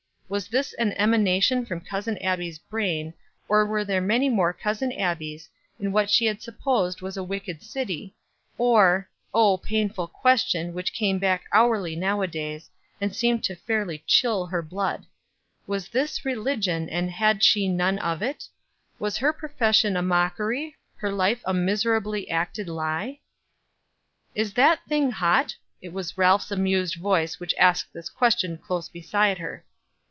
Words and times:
Was 0.31 0.47
this 0.47 0.71
an 0.71 0.93
emanation 0.93 1.65
from 1.65 1.81
Cousin 1.81 2.17
Abbie's 2.19 2.57
brain, 2.57 3.13
or 3.49 3.65
were 3.65 3.83
there 3.83 3.99
many 3.99 4.29
more 4.29 4.53
Cousin 4.53 4.89
Abbies 4.93 5.49
in 5.77 5.91
what 5.91 6.09
she 6.09 6.25
had 6.25 6.41
supposed 6.41 7.01
was 7.01 7.17
a 7.17 7.21
wicked 7.21 7.61
city, 7.61 8.15
or 8.57 9.09
oh 9.33 9.57
painful 9.57 10.07
question, 10.07 10.73
which 10.73 10.93
came 10.93 11.19
back 11.19 11.43
hourly 11.51 11.97
nowadays, 11.97 12.69
and 13.01 13.13
seemed 13.13 13.45
fairly 13.67 13.97
to 13.97 14.05
chill 14.05 14.45
her 14.45 14.61
blood 14.61 15.05
was 15.67 15.89
this 15.89 16.23
religion, 16.23 16.87
and 16.87 17.11
had 17.11 17.43
she 17.43 17.67
none 17.67 17.99
of 17.99 18.21
it? 18.21 18.47
Was 18.99 19.17
her 19.17 19.33
profession 19.33 19.97
a 19.97 20.01
mockery, 20.01 20.77
her 20.95 21.11
life 21.11 21.41
a 21.43 21.53
miserably 21.53 22.29
acted 22.31 22.69
lie? 22.69 23.19
"Is 24.33 24.53
that 24.53 24.79
thing 24.87 25.11
hot?" 25.11 25.57
It 25.81 25.91
was 25.91 26.17
Ralph's 26.17 26.51
amused 26.51 26.95
voice 26.95 27.37
which 27.37 27.53
asked 27.57 27.91
this 27.91 28.07
question 28.07 28.57
close 28.57 28.87
beside 28.87 29.37
her. 29.39 29.65